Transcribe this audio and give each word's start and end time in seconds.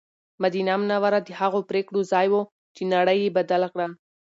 مدینه 0.43 0.73
منوره 0.81 1.19
د 1.23 1.29
هغو 1.39 1.59
پرېکړو 1.69 1.99
ځای 2.11 2.27
و 2.31 2.35
چې 2.75 2.83
نړۍ 2.93 3.17
یې 3.23 3.35
بدله 3.37 3.67
کړه. 3.73 3.87